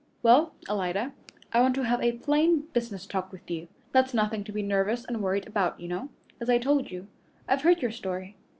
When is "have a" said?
1.83-2.13